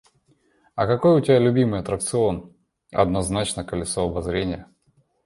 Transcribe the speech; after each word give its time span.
«А 0.73 0.87
какой 0.87 1.17
у 1.19 1.21
тебя 1.21 1.37
любимый 1.37 1.79
аттракцион?»— 1.81 2.55
«Одназначно 2.91 3.63
колесо 3.63 4.03
обозрения!» 4.05 4.67